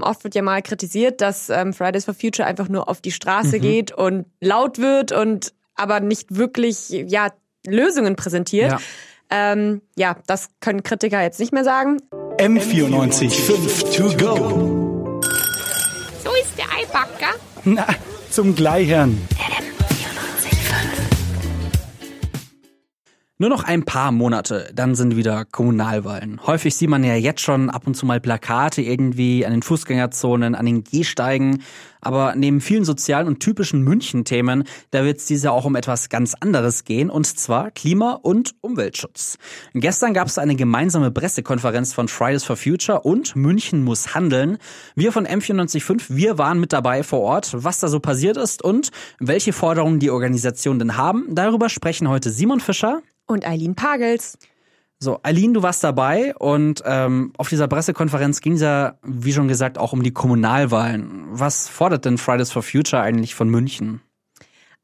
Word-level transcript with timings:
Oft 0.00 0.24
wird 0.24 0.34
ja 0.34 0.42
mal 0.42 0.60
kritisiert, 0.60 1.20
dass 1.20 1.50
ähm, 1.50 1.72
Fridays 1.72 2.04
for 2.04 2.14
Future 2.14 2.46
einfach 2.46 2.68
nur 2.68 2.88
auf 2.88 3.00
die 3.00 3.12
Straße 3.12 3.58
mhm. 3.58 3.62
geht 3.62 3.92
und 3.92 4.26
laut 4.40 4.78
wird 4.78 5.12
und 5.12 5.52
aber 5.76 6.00
nicht 6.00 6.36
wirklich 6.36 6.88
ja 6.90 7.28
Lösungen 7.66 8.16
präsentiert. 8.16 8.72
Ja. 8.72 8.78
Ähm, 9.30 9.82
ja, 9.96 10.16
das 10.26 10.50
können 10.60 10.82
Kritiker 10.82 11.22
jetzt 11.22 11.40
nicht 11.40 11.52
mehr 11.52 11.64
sagen. 11.64 11.98
M94 12.38 13.30
5 13.30 13.96
to 13.96 14.16
go. 14.16 15.20
So 16.22 16.30
ist 16.42 16.58
der 16.58 16.66
Eibacker. 16.76 17.34
Na, 17.64 17.86
zum 18.30 18.54
Gleichern. 18.54 19.16
Nur 23.44 23.50
noch 23.50 23.64
ein 23.64 23.84
paar 23.84 24.10
Monate, 24.10 24.70
dann 24.74 24.94
sind 24.94 25.16
wieder 25.16 25.44
Kommunalwahlen. 25.44 26.40
Häufig 26.46 26.74
sieht 26.74 26.88
man 26.88 27.04
ja 27.04 27.14
jetzt 27.14 27.42
schon 27.42 27.68
ab 27.68 27.86
und 27.86 27.94
zu 27.94 28.06
mal 28.06 28.18
Plakate 28.18 28.80
irgendwie 28.80 29.44
an 29.44 29.52
den 29.52 29.60
Fußgängerzonen, 29.60 30.54
an 30.54 30.64
den 30.64 30.82
Gehsteigen. 30.82 31.62
Aber 32.00 32.34
neben 32.36 32.62
vielen 32.62 32.86
sozialen 32.86 33.26
und 33.26 33.40
typischen 33.40 33.82
München-Themen, 33.82 34.64
da 34.92 35.04
wird 35.04 35.18
es 35.18 35.26
dieses 35.26 35.44
Jahr 35.44 35.52
auch 35.52 35.66
um 35.66 35.76
etwas 35.76 36.08
ganz 36.08 36.34
anderes 36.40 36.84
gehen, 36.84 37.10
und 37.10 37.26
zwar 37.26 37.70
Klima- 37.70 38.12
und 38.14 38.54
Umweltschutz. 38.62 39.36
Gestern 39.74 40.14
gab 40.14 40.28
es 40.28 40.38
eine 40.38 40.56
gemeinsame 40.56 41.10
Pressekonferenz 41.10 41.92
von 41.92 42.08
Fridays 42.08 42.44
for 42.44 42.56
Future 42.56 43.02
und 43.02 43.36
München 43.36 43.84
muss 43.84 44.14
handeln. 44.14 44.56
Wir 44.94 45.12
von 45.12 45.26
M945, 45.26 46.04
wir 46.08 46.38
waren 46.38 46.60
mit 46.60 46.72
dabei 46.72 47.02
vor 47.02 47.20
Ort, 47.20 47.52
was 47.54 47.78
da 47.80 47.88
so 47.88 48.00
passiert 48.00 48.38
ist 48.38 48.62
und 48.62 48.90
welche 49.18 49.52
Forderungen 49.52 49.98
die 49.98 50.10
Organisation 50.10 50.78
denn 50.78 50.96
haben. 50.96 51.26
Darüber 51.34 51.68
sprechen 51.68 52.08
heute 52.08 52.30
Simon 52.30 52.60
Fischer 52.60 53.02
und 53.26 53.46
Eileen 53.46 53.74
Pagels. 53.74 54.38
So, 54.98 55.20
Eileen, 55.22 55.52
du 55.52 55.62
warst 55.62 55.84
dabei 55.84 56.34
und 56.36 56.82
ähm, 56.86 57.32
auf 57.36 57.48
dieser 57.48 57.68
Pressekonferenz 57.68 58.40
ging 58.40 58.54
es 58.54 58.62
ja, 58.62 58.98
wie 59.02 59.32
schon 59.32 59.48
gesagt, 59.48 59.76
auch 59.76 59.92
um 59.92 60.02
die 60.02 60.12
Kommunalwahlen. 60.12 61.26
Was 61.30 61.68
fordert 61.68 62.04
denn 62.04 62.16
Fridays 62.16 62.52
for 62.52 62.62
Future 62.62 63.02
eigentlich 63.02 63.34
von 63.34 63.48
München? 63.48 64.00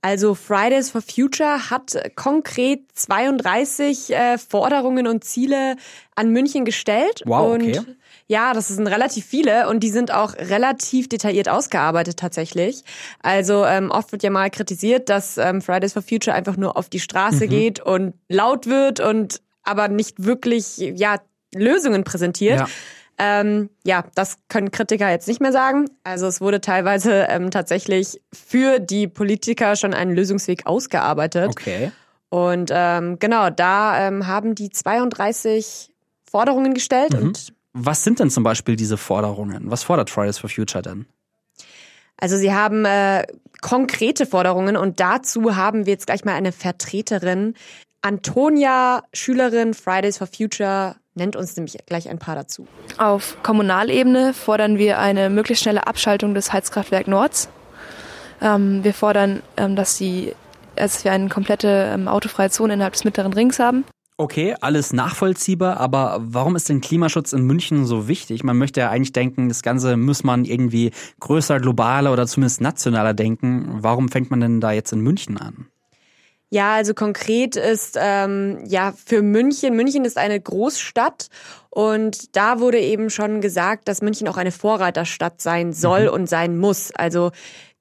Also 0.02 0.34
Fridays 0.34 0.91
for 0.91 1.02
Future 1.02 1.70
hat 1.70 1.94
konkret 2.16 2.80
32 2.94 4.10
äh, 4.10 4.38
Forderungen 4.38 5.06
und 5.06 5.25
Ziele 5.25 5.77
an 6.16 6.30
München 6.30 6.64
gestellt. 6.64 7.22
Wow, 7.27 7.54
okay. 7.54 7.78
Und 7.78 7.97
ja, 8.31 8.53
das 8.53 8.69
sind 8.69 8.86
relativ 8.86 9.27
viele 9.27 9.69
und 9.69 9.81
die 9.81 9.91
sind 9.91 10.14
auch 10.14 10.34
relativ 10.34 11.09
detailliert 11.09 11.48
ausgearbeitet 11.48 12.17
tatsächlich. 12.17 12.84
Also 13.25 13.64
ähm, 13.64 13.91
oft 13.91 14.12
wird 14.12 14.22
ja 14.22 14.31
mal 14.31 14.50
kritisiert, 14.50 15.09
dass 15.09 15.37
ähm, 15.37 15.61
Fridays 15.61 15.95
for 15.95 16.03
Future 16.03 16.37
einfach 16.37 16.56
nur 16.56 16.77
auf 16.77 16.89
die 16.89 17.00
Straße 17.00 17.47
mhm. 17.47 17.50
geht 17.50 17.81
und 17.81 18.14
laut 18.28 18.69
wird 18.69 19.00
und 19.00 19.42
aber 19.64 19.89
nicht 19.89 20.22
wirklich 20.25 20.77
ja 20.78 21.17
Lösungen 21.53 22.05
präsentiert. 22.05 22.61
Ja. 22.61 22.69
Ähm, 23.19 23.69
ja, 23.84 24.05
das 24.14 24.39
können 24.47 24.70
Kritiker 24.70 25.11
jetzt 25.11 25.27
nicht 25.27 25.41
mehr 25.41 25.53
sagen. 25.53 25.87
Also 26.05 26.28
es 26.28 26.41
wurde 26.41 26.61
teilweise 26.61 27.27
ähm, 27.28 27.50
tatsächlich 27.50 28.20
für 28.33 28.78
die 28.78 29.09
Politiker 29.09 29.75
schon 29.75 29.92
einen 29.92 30.15
Lösungsweg 30.15 30.67
ausgearbeitet. 30.67 31.48
Okay. 31.48 31.91
Und 32.28 32.70
ähm, 32.72 33.19
genau, 33.19 33.50
da 33.50 34.06
ähm, 34.06 34.28
haben 34.28 34.55
die 34.55 34.70
32 34.70 35.91
Forderungen 36.31 36.75
gestellt 36.75 37.15
mhm. 37.15 37.27
und 37.27 37.55
was 37.72 38.04
sind 38.04 38.18
denn 38.18 38.30
zum 38.30 38.42
Beispiel 38.42 38.76
diese 38.76 38.96
Forderungen? 38.96 39.70
Was 39.70 39.82
fordert 39.82 40.10
Fridays 40.10 40.38
for 40.38 40.50
Future 40.50 40.82
denn? 40.82 41.06
Also 42.16 42.36
sie 42.36 42.52
haben 42.52 42.84
äh, 42.84 43.24
konkrete 43.60 44.26
Forderungen 44.26 44.76
und 44.76 45.00
dazu 45.00 45.56
haben 45.56 45.86
wir 45.86 45.92
jetzt 45.92 46.06
gleich 46.06 46.24
mal 46.24 46.34
eine 46.34 46.52
Vertreterin. 46.52 47.54
Antonia, 48.02 49.04
Schülerin 49.12 49.74
Fridays 49.74 50.18
for 50.18 50.26
Future, 50.26 50.96
nennt 51.14 51.36
uns 51.36 51.56
nämlich 51.56 51.76
gleich 51.86 52.08
ein 52.08 52.18
paar 52.18 52.34
dazu. 52.34 52.66
Auf 52.98 53.36
Kommunalebene 53.42 54.32
fordern 54.32 54.78
wir 54.78 54.98
eine 54.98 55.30
möglichst 55.30 55.62
schnelle 55.62 55.86
Abschaltung 55.86 56.34
des 56.34 56.52
Heizkraftwerk 56.52 57.08
Nords. 57.08 57.48
Ähm, 58.41 58.84
wir 58.84 58.94
fordern, 58.94 59.42
ähm, 59.56 59.76
dass, 59.76 59.96
die, 59.96 60.34
dass 60.76 61.04
wir 61.04 61.12
eine 61.12 61.28
komplette 61.28 61.92
ähm, 61.94 62.08
autofreie 62.08 62.50
Zone 62.50 62.74
innerhalb 62.74 62.94
des 62.94 63.04
Mittleren 63.04 63.32
Rings 63.32 63.59
haben. 63.59 63.84
Okay, 64.20 64.54
alles 64.60 64.92
nachvollziehbar, 64.92 65.78
aber 65.78 66.19
warum 66.20 66.54
ist 66.54 66.69
denn 66.69 66.82
Klimaschutz 66.82 67.32
in 67.32 67.44
München 67.44 67.86
so 67.86 68.06
wichtig? 68.06 68.44
Man 68.44 68.58
möchte 68.58 68.81
ja 68.81 68.91
eigentlich 68.91 69.14
denken, 69.14 69.48
das 69.48 69.62
Ganze 69.62 69.97
muss 69.97 70.25
man 70.25 70.44
irgendwie 70.44 70.91
größer, 71.20 71.58
globaler 71.58 72.12
oder 72.12 72.26
zumindest 72.26 72.60
nationaler 72.60 73.14
denken. 73.14 73.78
Warum 73.78 74.10
fängt 74.10 74.30
man 74.30 74.42
denn 74.42 74.60
da 74.60 74.72
jetzt 74.72 74.92
in 74.92 75.00
München 75.00 75.38
an? 75.38 75.69
Ja, 76.50 76.75
also 76.75 76.92
konkret 76.92 77.56
ist 77.56 77.97
ähm, 77.98 78.59
ja 78.66 78.92
für 78.92 79.22
München, 79.22 79.75
München 79.75 80.04
ist 80.04 80.19
eine 80.19 80.38
Großstadt 80.38 81.28
und 81.70 82.36
da 82.36 82.60
wurde 82.60 82.78
eben 82.78 83.09
schon 83.09 83.41
gesagt, 83.41 83.88
dass 83.88 84.03
München 84.03 84.28
auch 84.28 84.36
eine 84.36 84.53
Vorreiterstadt 84.53 85.41
sein 85.41 85.72
soll 85.72 86.09
mhm. 86.09 86.12
und 86.12 86.28
sein 86.28 86.59
muss. 86.59 86.92
Also 86.92 87.30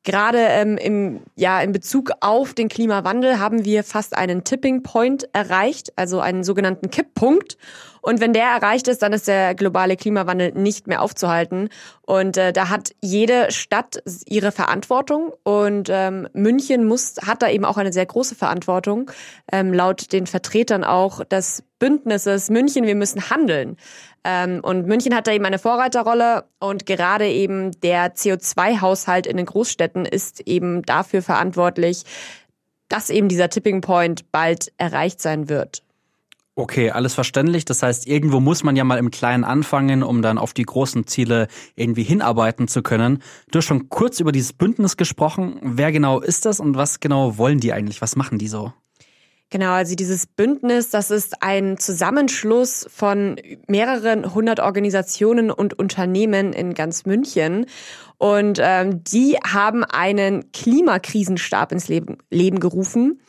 Gerade 0.04 0.40
ähm, 0.40 0.78
im, 0.78 1.22
ja, 1.36 1.62
in 1.62 1.74
Bezug 1.74 2.12
auf 2.22 2.54
den 2.54 2.70
Klimawandel 2.70 3.40
haben 3.40 3.66
wir 3.66 3.84
fast 3.84 4.16
einen 4.16 4.44
Tipping 4.46 4.82
Point 4.82 5.28
erreicht, 5.34 5.92
also 5.98 6.22
einen 6.22 6.44
sogenannten 6.44 6.90
Kipppunkt. 6.90 7.58
Und 8.02 8.22
wenn 8.22 8.34
der 8.34 8.46
erreicht 8.46 8.88
ist, 8.88 9.02
dann 9.02 9.14
ist 9.14 9.28
der 9.28 9.56
globale 9.56 9.98
Klimawandel 9.98 10.52
nicht 10.54 10.88
mehr 10.88 11.02
aufzuhalten. 11.02 11.70
Und 12.02 12.38
äh, 12.38 12.54
da 12.54 12.70
hat 12.70 12.92
jede 13.02 13.52
Stadt 13.52 14.02
ihre 14.28 14.52
Verantwortung. 14.52 15.34
Und 15.44 15.90
ähm, 15.92 16.28
München 16.34 16.86
muss, 16.86 17.16
hat 17.26 17.42
da 17.42 17.50
eben 17.50 17.66
auch 17.66 17.78
eine 17.78 17.94
sehr 17.94 18.06
große 18.06 18.36
Verantwortung. 18.36 19.12
Ähm, 19.52 19.74
laut 19.74 20.12
den 20.12 20.28
Vertretern 20.28 20.84
auch 20.84 21.24
des 21.24 21.64
Bündnisses 21.80 22.50
München, 22.50 22.86
wir 22.86 22.96
müssen 22.96 23.30
handeln. 23.30 23.78
Ähm, 24.24 24.60
und 24.62 24.86
München 24.86 25.16
hat 25.16 25.28
da 25.28 25.32
eben 25.32 25.46
eine 25.46 25.60
Vorreiterrolle 25.60 26.46
und 26.60 26.86
gerade 26.86 27.28
eben 27.28 27.72
der 27.82 28.16
CO2-Haushalt 28.16 29.26
in 29.26 29.38
den 29.38 29.46
Großstädten 29.46 30.06
ist 30.06 30.42
eben 30.42 30.84
dafür 30.84 31.22
verantwortlich, 31.22 32.04
dass 32.90 33.10
eben 33.10 33.30
dieser 33.30 33.50
Tipping 33.50 33.82
Point 33.82 34.32
bald 34.32 34.74
erreicht 34.78 35.22
sein 35.22 35.48
wird. 35.48 35.84
Okay, 36.56 36.92
alles 36.92 37.14
verständlich. 37.14 37.64
Das 37.64 37.84
heißt, 37.84 38.06
irgendwo 38.06 38.40
muss 38.42 38.64
man 38.64 38.76
ja 38.76 38.84
mal 38.84 38.98
im 38.98 39.12
Kleinen 39.12 39.46
anfangen, 39.46 40.04
um 40.04 40.22
dann 40.22 40.38
auf 40.38 40.54
die 40.54 40.66
großen 40.66 41.08
Ziele 41.08 41.48
irgendwie 41.76 42.04
hinarbeiten 42.04 42.68
zu 42.68 42.82
können. 42.82 43.24
Du 43.52 43.60
hast 43.60 43.66
schon 43.66 43.88
kurz 43.90 44.20
über 44.20 44.34
dieses 44.34 44.52
Bündnis 44.52 44.98
gesprochen. 44.98 45.60
Wer 45.62 45.92
genau 45.92 46.20
ist 46.20 46.46
das 46.46 46.60
und 46.60 46.76
was 46.76 47.00
genau 47.00 47.38
wollen 47.38 47.60
die 47.60 47.72
eigentlich? 47.72 48.02
Was 48.02 48.18
machen 48.18 48.40
die 48.40 48.50
so? 48.50 48.74
Genau, 49.52 49.72
also 49.72 49.96
dieses 49.96 50.28
Bündnis, 50.28 50.92
das 50.92 51.10
ist 51.10 51.42
ein 51.42 51.80
Zusammenschluss 51.80 52.86
von 52.88 53.38
mehreren 53.68 54.36
hundert 54.36 54.60
Organisationen 54.60 55.50
und 55.50 55.74
Unternehmen 55.74 56.54
in 56.54 56.76
ganz 56.76 57.06
München. 57.06 57.66
Und 58.20 58.60
ähm, 58.62 59.04
die 59.04 59.38
haben 59.38 59.84
einen 59.84 60.52
Klimakrisenstab 60.52 61.72
ins 61.72 61.88
Leben, 61.88 62.18
Leben 62.30 62.60
gerufen. 62.60 63.22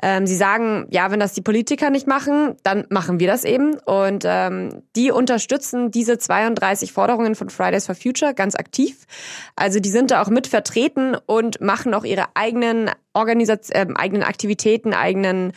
Ähm, 0.00 0.26
sie 0.26 0.36
sagen, 0.36 0.86
ja, 0.90 1.10
wenn 1.10 1.20
das 1.20 1.32
die 1.32 1.42
Politiker 1.42 1.90
nicht 1.90 2.06
machen, 2.06 2.56
dann 2.62 2.86
machen 2.88 3.20
wir 3.20 3.28
das 3.28 3.44
eben. 3.44 3.74
Und 3.84 4.24
ähm, 4.26 4.82
die 4.96 5.10
unterstützen 5.10 5.90
diese 5.90 6.18
32 6.18 6.92
Forderungen 6.92 7.34
von 7.34 7.50
Fridays 7.50 7.86
for 7.86 7.94
Future 7.94 8.34
ganz 8.34 8.54
aktiv. 8.54 9.06
Also 9.54 9.78
die 9.78 9.90
sind 9.90 10.10
da 10.10 10.22
auch 10.22 10.28
mit 10.28 10.46
vertreten 10.46 11.16
und 11.26 11.60
machen 11.60 11.94
auch 11.94 12.04
ihre 12.04 12.26
eigenen 12.34 12.90
Organisat 13.12 13.70
äh, 13.70 13.86
eigenen 13.94 14.24
Aktivitäten, 14.24 14.92
eigenen 14.92 15.52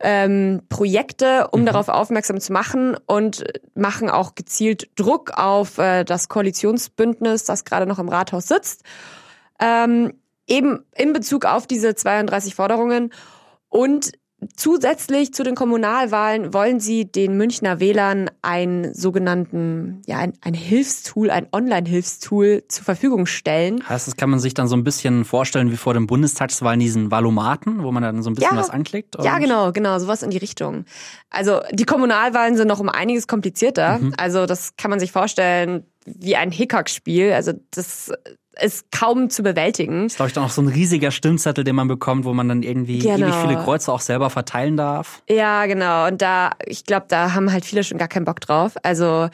ähm, 0.00 0.62
Projekte, 0.68 1.48
um 1.50 1.62
mhm. 1.62 1.66
darauf 1.66 1.88
aufmerksam 1.88 2.40
zu 2.40 2.52
machen 2.52 2.96
und 3.06 3.44
machen 3.74 4.08
auch 4.08 4.34
gezielt 4.34 4.88
Druck 4.96 5.32
auf 5.36 5.78
äh, 5.78 6.04
das 6.04 6.28
Koalitionsbündnis, 6.28 7.44
das 7.44 7.64
gerade 7.64 7.86
noch 7.86 7.98
im 7.98 8.08
Rathaus 8.08 8.48
sitzt. 8.48 8.82
Ähm, 9.60 10.14
eben 10.46 10.84
in 10.96 11.12
Bezug 11.12 11.44
auf 11.44 11.66
diese 11.66 11.94
32 11.94 12.54
Forderungen. 12.54 13.12
Und 13.70 14.12
Zusätzlich 14.56 15.34
zu 15.34 15.42
den 15.42 15.54
Kommunalwahlen 15.54 16.54
wollen 16.54 16.80
sie 16.80 17.04
den 17.04 17.36
Münchner 17.36 17.78
Wählern 17.78 18.30
einen 18.40 18.94
sogenannten, 18.94 20.00
ja, 20.06 20.16
ein, 20.16 20.32
ein 20.40 20.54
Hilfstool, 20.54 21.30
ein 21.30 21.46
Online-Hilfstool 21.52 22.64
zur 22.66 22.84
Verfügung 22.84 23.26
stellen. 23.26 23.86
Heißt, 23.86 24.06
das 24.06 24.16
kann 24.16 24.30
man 24.30 24.40
sich 24.40 24.54
dann 24.54 24.66
so 24.66 24.76
ein 24.76 24.84
bisschen 24.84 25.26
vorstellen 25.26 25.70
wie 25.70 25.76
vor 25.76 25.92
den 25.92 26.06
Bundestagswahlen 26.06 26.80
diesen 26.80 27.10
Valomaten, 27.10 27.82
wo 27.82 27.92
man 27.92 28.02
dann 28.02 28.22
so 28.22 28.30
ein 28.30 28.34
bisschen 28.34 28.56
ja, 28.56 28.58
was 28.58 28.70
anklickt? 28.70 29.16
Ja, 29.22 29.38
genau, 29.38 29.72
genau, 29.72 29.98
sowas 29.98 30.22
in 30.22 30.30
die 30.30 30.38
Richtung. 30.38 30.86
Also 31.28 31.60
die 31.72 31.84
Kommunalwahlen 31.84 32.56
sind 32.56 32.68
noch 32.68 32.80
um 32.80 32.88
einiges 32.88 33.26
komplizierter. 33.26 33.98
Mhm. 33.98 34.14
Also 34.16 34.46
das 34.46 34.74
kann 34.76 34.90
man 34.90 35.00
sich 35.00 35.12
vorstellen 35.12 35.84
wie 36.06 36.36
ein 36.36 36.50
Hickhack-Spiel. 36.50 37.32
Also 37.32 37.52
das 37.72 38.10
ist 38.62 38.90
kaum 38.92 39.30
zu 39.30 39.42
bewältigen. 39.42 40.04
Das 40.04 40.12
ist, 40.12 40.16
glaube 40.16 40.28
ich, 40.28 40.34
dann 40.34 40.44
auch 40.44 40.50
so 40.50 40.62
ein 40.62 40.68
riesiger 40.68 41.10
Stimmzettel, 41.10 41.64
den 41.64 41.74
man 41.74 41.88
bekommt, 41.88 42.24
wo 42.24 42.32
man 42.32 42.48
dann 42.48 42.62
irgendwie 42.62 42.98
genau. 42.98 43.26
ewig 43.26 43.34
viele 43.34 43.56
Kreuze 43.62 43.92
auch 43.92 44.00
selber 44.00 44.30
verteilen 44.30 44.76
darf. 44.76 45.22
Ja, 45.28 45.66
genau. 45.66 46.06
Und 46.06 46.22
da, 46.22 46.52
ich 46.66 46.84
glaube, 46.84 47.06
da 47.08 47.34
haben 47.34 47.52
halt 47.52 47.64
viele 47.64 47.84
schon 47.84 47.98
gar 47.98 48.08
keinen 48.08 48.24
Bock 48.24 48.40
drauf. 48.40 48.74
Also 48.82 49.28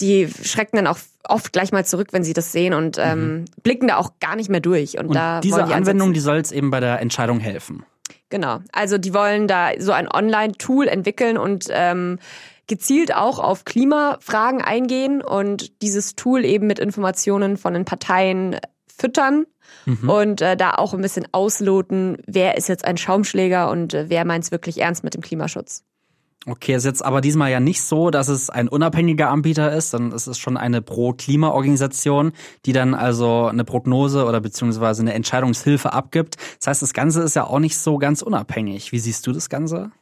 die 0.00 0.28
schrecken 0.42 0.76
dann 0.76 0.86
auch 0.86 0.98
oft 1.24 1.52
gleich 1.52 1.72
mal 1.72 1.84
zurück, 1.84 2.08
wenn 2.12 2.24
sie 2.24 2.32
das 2.32 2.52
sehen 2.52 2.74
und 2.74 2.98
ähm, 2.98 3.20
mhm. 3.20 3.44
blicken 3.62 3.88
da 3.88 3.96
auch 3.96 4.12
gar 4.20 4.36
nicht 4.36 4.50
mehr 4.50 4.60
durch. 4.60 4.98
Und, 4.98 5.06
und 5.06 5.14
da 5.14 5.40
diese 5.40 5.64
die 5.64 5.74
Anwendung, 5.74 6.12
die 6.12 6.20
soll 6.20 6.36
jetzt 6.36 6.52
eben 6.52 6.70
bei 6.70 6.80
der 6.80 7.00
Entscheidung 7.00 7.38
helfen. 7.40 7.84
Genau. 8.28 8.60
Also 8.72 8.98
die 8.98 9.14
wollen 9.14 9.46
da 9.46 9.70
so 9.78 9.92
ein 9.92 10.08
Online-Tool 10.08 10.88
entwickeln 10.88 11.36
und 11.36 11.66
ähm, 11.70 12.18
gezielt 12.72 13.14
auch 13.14 13.38
auf 13.38 13.66
Klimafragen 13.66 14.62
eingehen 14.62 15.20
und 15.20 15.82
dieses 15.82 16.14
Tool 16.14 16.42
eben 16.42 16.66
mit 16.66 16.78
Informationen 16.78 17.58
von 17.58 17.74
den 17.74 17.84
Parteien 17.84 18.56
füttern 18.88 19.44
mhm. 19.84 20.08
und 20.08 20.40
äh, 20.40 20.56
da 20.56 20.76
auch 20.76 20.94
ein 20.94 21.02
bisschen 21.02 21.28
ausloten, 21.32 22.16
wer 22.26 22.56
ist 22.56 22.70
jetzt 22.70 22.86
ein 22.86 22.96
Schaumschläger 22.96 23.70
und 23.70 23.92
äh, 23.92 24.06
wer 24.08 24.24
meint 24.24 24.44
es 24.44 24.52
wirklich 24.52 24.80
ernst 24.80 25.04
mit 25.04 25.12
dem 25.12 25.20
Klimaschutz. 25.20 25.84
Okay, 26.46 26.74
ist 26.74 26.86
jetzt 26.86 27.04
aber 27.04 27.20
diesmal 27.20 27.50
ja 27.50 27.60
nicht 27.60 27.82
so, 27.82 28.08
dass 28.08 28.28
es 28.28 28.48
ein 28.48 28.68
unabhängiger 28.68 29.28
Anbieter 29.28 29.70
ist, 29.76 29.90
sondern 29.90 30.16
es 30.16 30.26
ist 30.26 30.38
schon 30.38 30.56
eine 30.56 30.80
Pro-Klima-Organisation, 30.80 32.32
die 32.64 32.72
dann 32.72 32.94
also 32.94 33.48
eine 33.48 33.64
Prognose 33.64 34.24
oder 34.24 34.40
beziehungsweise 34.40 35.02
eine 35.02 35.12
Entscheidungshilfe 35.12 35.92
abgibt. 35.92 36.38
Das 36.58 36.68
heißt, 36.68 36.80
das 36.80 36.94
Ganze 36.94 37.20
ist 37.20 37.36
ja 37.36 37.46
auch 37.46 37.58
nicht 37.58 37.76
so 37.76 37.98
ganz 37.98 38.22
unabhängig. 38.22 38.92
Wie 38.92 38.98
siehst 38.98 39.26
du 39.26 39.32
das 39.32 39.50
Ganze? 39.50 39.92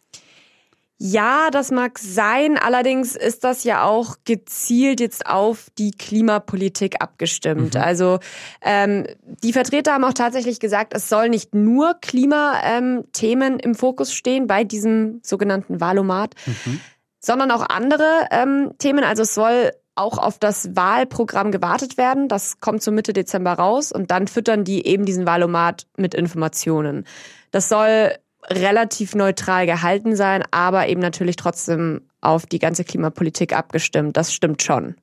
Ja, 1.03 1.49
das 1.51 1.71
mag 1.71 1.99
sein. 1.99 2.59
Allerdings 2.59 3.17
ist 3.17 3.43
das 3.43 3.65
ja 3.65 3.85
auch 3.85 4.17
gezielt 4.27 5.01
jetzt 5.01 5.27
auf 5.27 5.69
die 5.79 5.93
Klimapolitik 5.93 7.01
abgestimmt. 7.01 7.73
Mhm. 7.73 7.81
Also 7.81 8.19
ähm, 8.61 9.07
die 9.43 9.55
Vertreter 9.55 9.95
haben 9.95 10.05
auch 10.05 10.13
tatsächlich 10.13 10.61
gesagt, 10.61 10.93
es 10.95 11.09
soll 11.09 11.31
nicht 11.31 11.55
nur 11.55 11.95
Klimathemen 12.03 13.53
ähm, 13.55 13.59
im 13.61 13.75
Fokus 13.75 14.13
stehen 14.13 14.47
bei 14.47 14.63
diesem 14.63 15.21
sogenannten 15.25 15.81
Valomat, 15.81 16.35
mhm. 16.45 16.81
sondern 17.19 17.51
auch 17.51 17.67
andere 17.67 18.27
ähm, 18.31 18.73
Themen. 18.77 19.03
Also 19.03 19.23
es 19.23 19.33
soll 19.33 19.71
auch 19.95 20.19
auf 20.19 20.39
das 20.39 20.77
Wahlprogramm 20.77 21.51
gewartet 21.51 21.97
werden. 21.97 22.29
Das 22.29 22.61
kommt 22.61 22.83
so 22.83 22.93
Mitte 22.93 23.15
Dezember 23.15 23.55
raus 23.55 23.91
und 23.91 24.11
dann 24.11 24.29
füttern 24.29 24.65
die 24.65 24.87
eben 24.87 25.07
diesen 25.07 25.25
Valomat 25.25 25.87
mit 25.97 26.15
Informationen. 26.15 27.07
Das 27.53 27.71
soll 27.71 28.13
relativ 28.51 29.15
neutral 29.15 29.67
gehalten 29.67 30.17
sein, 30.17 30.43
aber 30.51 30.89
eben 30.89 31.01
natürlich 31.01 31.37
trotzdem 31.37 32.03
auf 32.21 32.47
die 32.47 32.59
ganze 32.59 32.85
Klimapolitik 32.85 33.53
abgestimmt. 33.55 34.17
Das 34.17 34.33
stimmt 34.33 34.63
schon. 34.63 34.97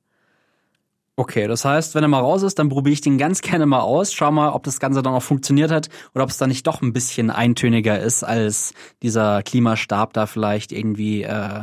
Okay, 1.19 1.47
das 1.47 1.65
heißt, 1.65 1.95
wenn 1.95 2.03
er 2.03 2.09
mal 2.09 2.19
raus 2.19 2.43
ist, 2.43 2.59
dann 2.59 2.69
probiere 2.69 2.93
ich 2.93 3.01
den 3.01 3.17
ganz 3.17 3.41
gerne 3.41 3.65
mal 3.65 3.79
aus. 3.79 4.13
Schau 4.13 4.31
mal, 4.31 4.51
ob 4.51 4.63
das 4.63 4.79
Ganze 4.79 5.01
dann 5.01 5.15
auch 5.15 5.23
funktioniert 5.23 5.71
hat 5.71 5.89
oder 6.13 6.23
ob 6.23 6.29
es 6.29 6.37
dann 6.37 6.49
nicht 6.49 6.67
doch 6.67 6.83
ein 6.83 6.93
bisschen 6.93 7.31
eintöniger 7.31 7.99
ist, 7.99 8.23
als 8.23 8.73
dieser 9.01 9.41
Klimastab 9.41 10.13
da 10.13 10.27
vielleicht 10.27 10.71
irgendwie 10.71 11.23
äh, 11.23 11.61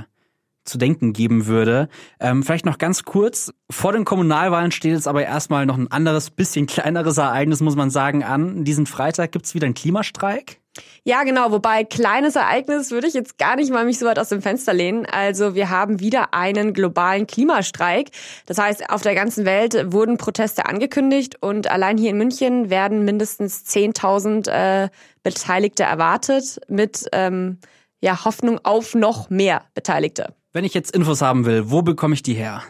zu 0.64 0.76
denken 0.76 1.12
geben 1.12 1.46
würde. 1.46 1.88
Ähm, 2.18 2.42
vielleicht 2.42 2.66
noch 2.66 2.78
ganz 2.78 3.04
kurz, 3.04 3.52
vor 3.70 3.92
den 3.92 4.04
Kommunalwahlen 4.04 4.72
steht 4.72 4.92
jetzt 4.92 5.06
aber 5.06 5.24
erstmal 5.24 5.66
noch 5.66 5.78
ein 5.78 5.90
anderes, 5.90 6.30
bisschen 6.30 6.66
kleineres 6.66 7.18
Ereignis, 7.18 7.60
muss 7.60 7.76
man 7.76 7.90
sagen, 7.90 8.24
an. 8.24 8.64
Diesen 8.64 8.86
Freitag 8.86 9.30
gibt's 9.30 9.54
wieder 9.54 9.66
einen 9.66 9.74
Klimastreik. 9.74 10.63
Ja, 11.04 11.22
genau. 11.22 11.50
Wobei 11.50 11.84
kleines 11.84 12.36
Ereignis 12.36 12.90
würde 12.90 13.06
ich 13.06 13.14
jetzt 13.14 13.38
gar 13.38 13.56
nicht 13.56 13.70
mal 13.70 13.84
mich 13.84 13.98
so 13.98 14.06
weit 14.06 14.18
aus 14.18 14.30
dem 14.30 14.42
Fenster 14.42 14.72
lehnen. 14.72 15.06
Also 15.06 15.54
wir 15.54 15.70
haben 15.70 16.00
wieder 16.00 16.34
einen 16.34 16.72
globalen 16.72 17.26
Klimastreik. 17.26 18.10
Das 18.46 18.58
heißt, 18.58 18.90
auf 18.90 19.02
der 19.02 19.14
ganzen 19.14 19.44
Welt 19.44 19.92
wurden 19.92 20.16
Proteste 20.18 20.66
angekündigt 20.66 21.36
und 21.40 21.70
allein 21.70 21.98
hier 21.98 22.10
in 22.10 22.18
München 22.18 22.70
werden 22.70 23.04
mindestens 23.04 23.64
10.000 23.66 24.50
äh, 24.50 24.88
Beteiligte 25.22 25.84
erwartet 25.84 26.60
mit 26.68 27.06
ähm, 27.12 27.58
ja, 28.00 28.24
Hoffnung 28.24 28.60
auf 28.64 28.94
noch 28.94 29.30
mehr 29.30 29.62
Beteiligte. 29.74 30.34
Wenn 30.52 30.64
ich 30.64 30.74
jetzt 30.74 30.94
Infos 30.94 31.22
haben 31.22 31.46
will, 31.46 31.70
wo 31.70 31.82
bekomme 31.82 32.14
ich 32.14 32.22
die 32.22 32.34
her? 32.34 32.62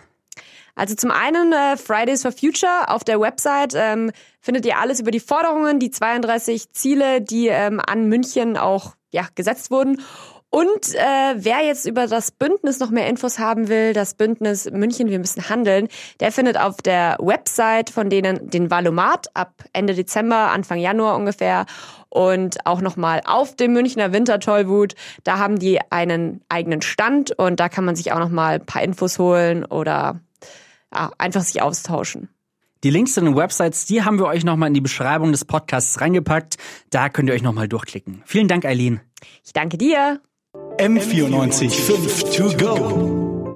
Also 0.77 0.95
zum 0.95 1.11
einen 1.11 1.53
äh, 1.53 1.77
Fridays 1.77 2.23
for 2.23 2.33
Future 2.33 2.89
auf 2.89 3.05
der 3.05 3.21
Website 3.21 3.75
ähm, 3.77 4.11
findet 4.45 4.67
ihr 4.67 4.79
alles 4.79 5.01
über 5.01 5.11
die 5.11 5.21
Forderungen, 5.21 5.79
die 5.79 5.91
32 5.91 6.73
Ziele, 6.73 7.23
die 7.23 7.49
ähm, 7.49 7.81
an 7.81 8.09
München 8.09 8.59
auch 8.59 8.95
ja, 9.11 9.27
gesetzt 9.35 9.71
wurden. 9.71 10.03
Und 10.51 10.95
äh, 10.95 11.35
wer 11.35 11.65
jetzt 11.65 11.87
über 11.87 12.07
das 12.07 12.31
Bündnis 12.31 12.79
noch 12.79 12.91
mehr 12.91 13.09
Infos 13.09 13.39
haben 13.39 13.69
will, 13.69 13.93
das 13.95 14.15
Bündnis 14.15 14.71
München, 14.71 15.09
wir 15.09 15.19
müssen 15.19 15.49
handeln, 15.49 15.89
der 16.21 16.31
findet 16.31 16.61
auf 16.61 16.77
der 16.77 17.17
Website 17.21 17.91
von 17.91 18.11
denen 18.11 18.51
den 18.51 18.71
Valomat 18.71 19.29
ab 19.35 19.65
Ende 19.73 19.95
Dezember, 19.95 20.53
Anfang 20.53 20.79
Januar 20.79 21.17
ungefähr 21.17 21.65
und 22.09 22.67
auch 22.67 22.83
nochmal 22.83 23.23
auf 23.25 23.57
dem 23.57 23.73
Münchner 23.73 24.13
Wintertollwut. 24.13 24.95
Da 25.25 25.39
haben 25.39 25.59
die 25.59 25.81
einen 25.91 26.43
eigenen 26.49 26.83
Stand 26.83 27.33
und 27.33 27.59
da 27.59 27.69
kann 27.69 27.85
man 27.85 27.97
sich 27.97 28.13
auch 28.13 28.21
nochmal 28.21 28.57
ein 28.57 28.67
paar 28.67 28.83
Infos 28.83 29.19
holen 29.19 29.65
oder 29.65 30.21
ja, 30.95 31.11
einfach 31.19 31.43
sich 31.43 31.63
austauschen. 31.63 32.29
Die 32.85 32.91
Links 32.91 33.15
zu 33.15 33.23
den 33.23 33.35
Websites, 33.35 33.87
die 33.87 34.03
haben 34.03 34.19
wir 34.19 34.27
euch 34.27 34.45
nochmal 34.45 34.69
in 34.69 34.75
die 34.75 34.83
Beschreibung 34.83 35.33
des 35.33 35.47
Podcasts 35.47 36.03
reingepackt. 36.03 36.59
Da 36.91 37.09
könnt 37.09 37.31
ihr 37.31 37.35
euch 37.35 37.43
nochmal 37.43 37.67
durchklicken. 37.67 38.23
Vielen 38.27 38.47
Dank, 38.47 38.67
Eileen. 38.67 39.01
Ich 39.43 39.55
danke 39.55 39.79
dir. 39.79 40.21
M94 40.79 41.71
5 41.71 42.25
to 42.37 42.57
go. 42.59 43.24